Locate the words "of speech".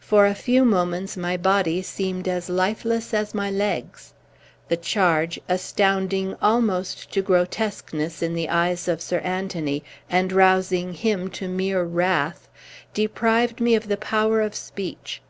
14.42-15.22